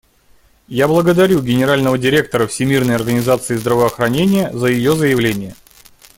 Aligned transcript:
Я 0.67 0.87
благодарю 0.87 1.43
Генерального 1.43 1.95
директора 1.95 2.47
Всемирной 2.47 2.95
организации 2.95 3.55
здравоохранения 3.55 4.49
за 4.51 4.65
ее 4.65 4.95
заявление. 4.95 5.53